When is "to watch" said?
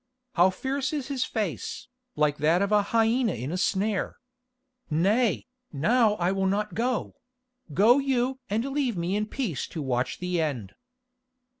9.67-10.17